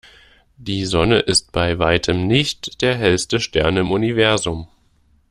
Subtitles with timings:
[0.57, 4.67] Die Sonne ist bei Weitem nicht der hellste Stern im Universum.